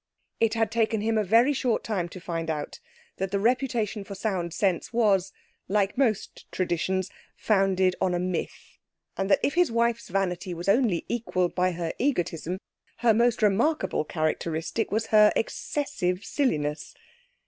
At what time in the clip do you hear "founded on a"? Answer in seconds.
7.35-8.19